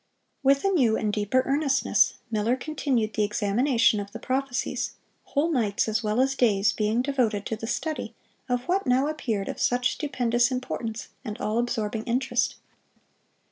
[0.41, 4.93] (538) With a new and deeper earnestness, Miller continued the examination of the prophecies,
[5.25, 8.15] whole nights as well as days being devoted to the study
[8.49, 12.55] of what now appeared of such stupendous importance and all absorbing interest.